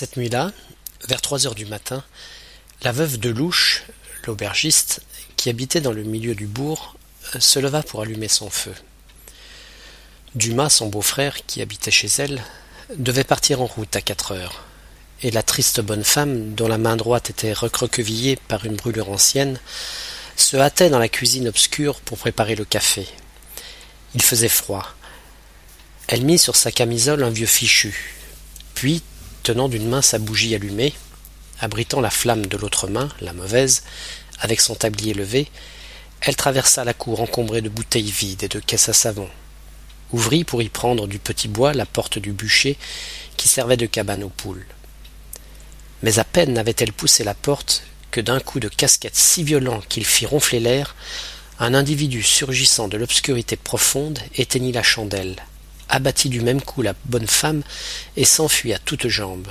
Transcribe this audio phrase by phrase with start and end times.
[0.00, 0.50] Cette nuit-là,
[1.08, 2.02] vers trois heures du matin,
[2.80, 3.82] la veuve de Louche,
[4.26, 5.02] l'aubergiste,
[5.36, 6.96] qui habitait dans le milieu du bourg,
[7.38, 8.72] se leva pour allumer son feu.
[10.34, 12.42] Dumas, son beau-frère, qui habitait chez elle,
[12.96, 14.64] devait partir en route à quatre heures,
[15.20, 19.60] et la triste bonne femme, dont la main droite était recroquevillée par une brûlure ancienne,
[20.34, 23.06] se hâtait dans la cuisine obscure pour préparer le café.
[24.14, 24.94] Il faisait froid.
[26.08, 28.16] Elle mit sur sa camisole un vieux fichu,
[28.80, 29.02] puis,
[29.42, 30.92] tenant d'une main sa bougie allumée,
[31.60, 33.82] abritant la flamme de l'autre main, la mauvaise,
[34.40, 35.48] avec son tablier levé,
[36.20, 39.28] elle traversa la cour encombrée de bouteilles vides et de caisses à savon,
[40.12, 42.76] ouvrit pour y prendre du petit bois la porte du bûcher
[43.36, 44.66] qui servait de cabane aux poules.
[46.02, 50.04] Mais à peine avait-elle poussé la porte que d'un coup de casquette si violent qu'il
[50.04, 50.94] fit ronfler l'air,
[51.58, 55.36] un individu surgissant de l'obscurité profonde éteignit la chandelle,
[55.90, 57.62] abattit du même coup la bonne femme
[58.16, 59.48] et s'enfuit à toutes jambes,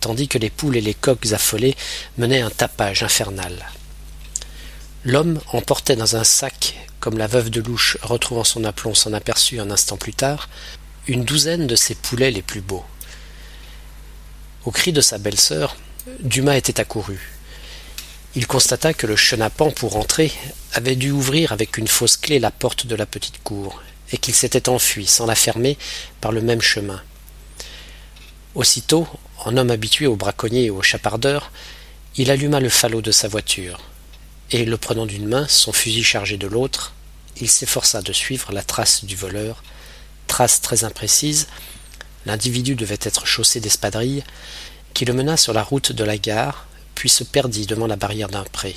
[0.00, 1.76] tandis que les poules et les coqs affolés
[2.18, 3.70] menaient un tapage infernal.
[5.04, 9.60] L'homme emportait dans un sac, comme la veuve de Louche, retrouvant son aplomb, s'en aperçut
[9.60, 10.48] un instant plus tard,
[11.06, 12.84] une douzaine de ses poulets les plus beaux.
[14.64, 15.76] Au cri de sa belle-sœur,
[16.20, 17.18] Dumas était accouru.
[18.34, 20.32] Il constata que le chenapan, pour entrer,
[20.74, 24.34] avait dû ouvrir avec une fausse clé la porte de la petite cour, et qu'il
[24.34, 25.76] s'était enfui, sans la fermer,
[26.20, 27.02] par le même chemin.
[28.54, 29.06] Aussitôt,
[29.44, 31.52] en homme habitué aux braconniers et aux chapardeurs,
[32.16, 33.80] il alluma le falot de sa voiture,
[34.50, 36.94] et, le prenant d'une main, son fusil chargé de l'autre,
[37.40, 39.62] il s'efforça de suivre la trace du voleur,
[40.26, 41.48] trace très imprécise,
[42.26, 44.24] l'individu devait être chaussé d'espadrilles,
[44.94, 48.28] qui le mena sur la route de la gare, puis se perdit devant la barrière
[48.28, 48.74] d'un pré.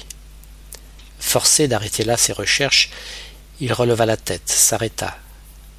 [1.19, 2.89] Forcé d'arrêter là ses recherches,
[3.61, 5.15] il releva la tête, s'arrêta,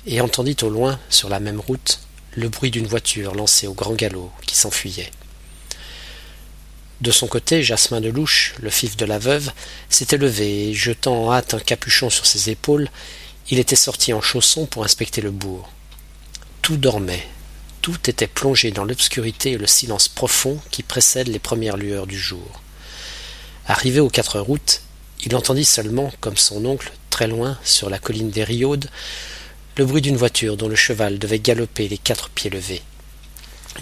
[0.07, 1.99] et entendit au loin, sur la même route,
[2.37, 5.11] le bruit d'une voiture lancée au grand galop qui s'enfuyait.
[7.01, 9.51] De son côté, Jasmin de Louche, le fif de la veuve,
[9.91, 12.89] s'était levé et, jetant en hâte un capuchon sur ses épaules,
[13.51, 15.69] il était sorti en chaussons pour inspecter le bourg.
[16.63, 17.27] Tout dormait,
[17.81, 22.17] tout était plongé dans l'obscurité et le silence profond qui précèdent les premières lueurs du
[22.17, 22.63] jour.
[23.67, 24.83] Arrivé aux quatre routes,
[25.25, 28.89] il entendit seulement, comme son oncle, très loin, sur la colline des Riaudes,
[29.77, 32.83] le bruit d'une voiture dont le cheval devait galoper les quatre pieds levés.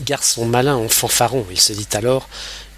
[0.03, 2.28] Garçon malin en fanfaron, il se dit alors,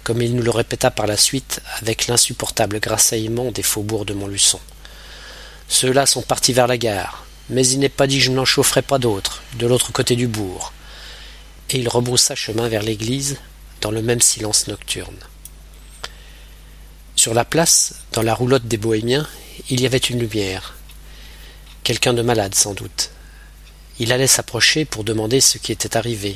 [0.03, 4.59] comme il nous le répéta par la suite avec l'insupportable grassaillement des faubourgs de Montluçon.
[5.67, 8.81] Ceux-là sont partis vers la gare, mais il n'est pas dit que je n'en chaufferai
[8.81, 10.73] pas d'autres, de l'autre côté du bourg.
[11.69, 13.37] Et il rebroussa chemin vers l'église,
[13.81, 15.17] dans le même silence nocturne.
[17.23, 19.25] Sur la place, dans la roulotte des bohémiens,
[19.69, 20.75] il y avait une lumière.
[21.85, 23.11] Quelqu'un de malade, sans doute.
[23.97, 26.35] Il allait s'approcher pour demander ce qui était arrivé,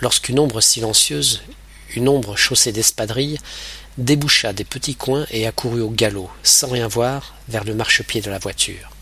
[0.00, 1.42] lorsqu'une ombre silencieuse,
[1.94, 3.38] une ombre chaussée d'espadrilles,
[3.98, 8.30] déboucha des petits coins et accourut au galop, sans rien voir, vers le marchepied de
[8.30, 8.92] la voiture.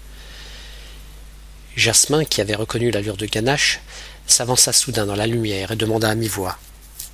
[1.76, 3.78] Jasmin, qui avait reconnu l'allure de Ganache,
[4.26, 6.58] s'avança soudain dans la lumière et demanda à mi-voix.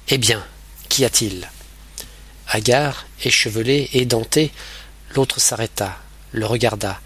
[0.09, 0.43] Eh bien,
[0.89, 1.51] qu'y a-t-il?
[2.51, 4.51] Hagard, échevelé, édenté,
[5.15, 5.99] l'autre s'arrêta,
[6.33, 7.01] le regarda,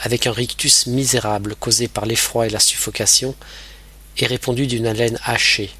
[0.00, 3.34] avec un rictus misérable causé par l'effroi et la suffocation,
[4.18, 5.70] et répondit d'une haleine hachée.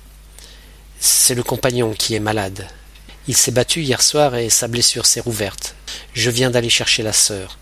[1.01, 2.69] C'est le compagnon qui est malade.
[3.27, 5.75] Il s'est battu hier soir et sa blessure s'est rouverte.
[6.15, 7.59] Je viens d'aller chercher la sœur.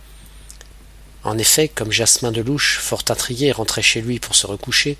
[1.25, 4.97] En effet, comme Jasmin de Louche, fort intrigué, rentrait chez lui pour se recoucher,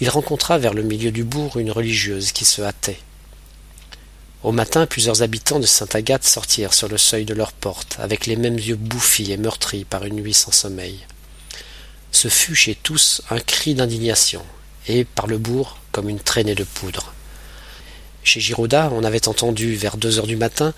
[0.00, 2.98] il rencontra vers le milieu du bourg une religieuse qui se hâtait.
[4.46, 8.36] Au matin, plusieurs habitants de Sainte-Agathe sortirent sur le seuil de leur porte, avec les
[8.36, 11.04] mêmes yeux bouffis et meurtris par une nuit sans sommeil.
[12.12, 14.44] Ce fut chez tous un cri d'indignation,
[14.86, 17.12] et par le bourg comme une traînée de poudre.
[18.22, 20.74] Chez Giraudat, on avait entendu, vers deux heures du matin,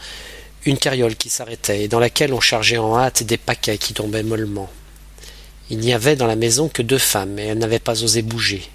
[0.65, 4.23] une carriole qui s'arrêtait et dans laquelle on chargeait en hâte des paquets qui tombaient
[4.23, 4.71] mollement.
[5.69, 8.67] Il n'y avait dans la maison que deux femmes et elles n'avaient pas osé bouger.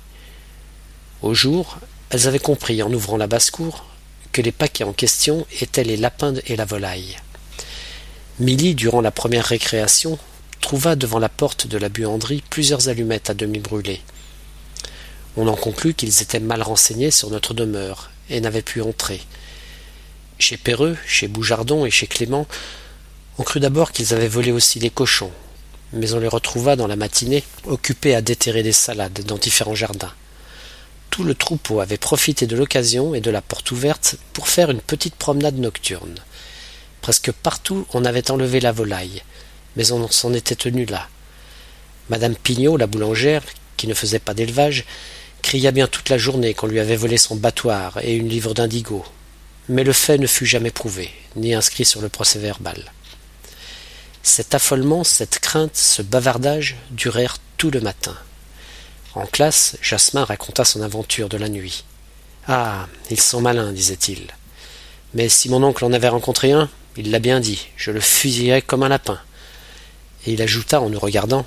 [1.23, 1.79] Au jour,
[2.11, 3.85] elles avaient compris, en ouvrant la basse-cour,
[4.33, 7.15] que les paquets en question étaient les lapins et la volaille.
[8.39, 10.17] Milly, durant la première récréation,
[10.59, 14.01] trouva devant la porte de la buanderie plusieurs allumettes à demi brûlées.
[15.37, 19.21] On en conclut qu'ils étaient mal renseignés sur notre demeure et n'avait pu entrer.
[20.39, 22.47] Chez Perreux, chez Boujardon et chez Clément,
[23.37, 25.31] on crut d'abord qu'ils avaient volé aussi les cochons,
[25.91, 30.13] mais on les retrouva dans la matinée occupés à déterrer des salades dans différents jardins.
[31.13, 34.81] Tout le troupeau avait profité de l'occasion et de la porte ouverte pour faire une
[34.81, 36.15] petite promenade nocturne.
[37.03, 39.21] Presque partout on avait enlevé la volaille,
[39.75, 41.07] mais on s'en était tenu là.
[42.09, 43.43] Madame Pignot, la boulangère,
[43.77, 44.85] qui ne faisait pas d'élevage,
[45.43, 49.05] cria bien toute la journée qu'on lui avait volé son battoir et une livre d'indigo,
[49.69, 52.91] mais le fait ne fut jamais prouvé, ni inscrit sur le procès verbal.
[54.23, 58.17] Cet affolement, cette crainte, ce bavardage durèrent tout le matin.
[59.15, 61.83] En classe, Jasmin raconta son aventure de la nuit.
[62.47, 62.87] Ah.
[63.11, 64.27] Ils sont malins, disait-il.
[65.13, 68.63] Mais si mon oncle en avait rencontré un, il l'a bien dit, je le fusillerais
[68.63, 69.19] comme un lapin.
[70.25, 71.45] Et il ajouta en nous regardant.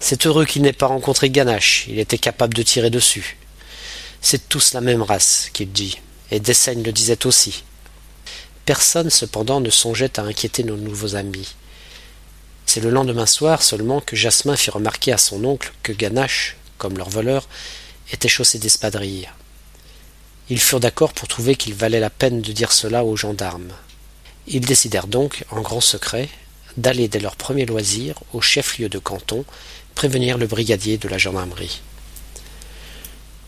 [0.00, 3.36] C'est heureux qu'il n'ait pas rencontré Ganache, il était capable de tirer dessus.
[4.20, 5.98] C'est tous la même race, qu'il dit,
[6.30, 7.64] et Dessaigne le disait aussi.
[8.64, 11.54] Personne cependant ne songeait à inquiéter nos nouveaux amis.
[12.66, 16.96] C'est le lendemain soir seulement que Jasmin fit remarquer à son oncle que Ganache, comme
[16.96, 17.48] leur voleur,
[18.12, 19.28] était chaussé d'espadrilles.
[20.48, 23.72] Ils furent d'accord pour trouver qu'il valait la peine de dire cela aux gendarmes.
[24.46, 26.28] Ils décidèrent donc, en grand secret,
[26.78, 29.44] d'aller dès leur premier loisir au chef-lieu de canton
[29.94, 31.80] prévenir le brigadier de la gendarmerie.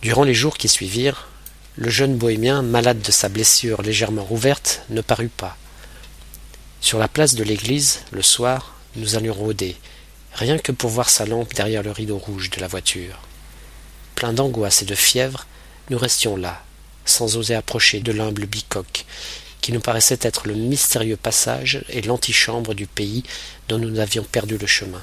[0.03, 1.29] Durant les jours qui suivirent,
[1.77, 5.57] le jeune bohémien, malade de sa blessure légèrement rouverte, ne parut pas.
[6.81, 9.77] Sur la place de l'église, le soir, nous allions rôder,
[10.35, 13.21] rien que pour voir sa lampe derrière le rideau rouge de la voiture.
[14.15, 15.47] Plein d'angoisse et de fièvre,
[15.91, 16.63] nous restions là,
[17.05, 19.05] sans oser approcher de l'humble bicoque,
[19.61, 23.25] qui nous paraissait être le mystérieux passage et l'antichambre du pays
[23.69, 25.03] dont nous avions perdu le chemin.